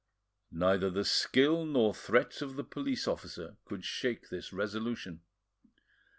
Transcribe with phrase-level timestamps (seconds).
[0.55, 5.21] Neither the skill nor threats of the police officer could shake this resolution.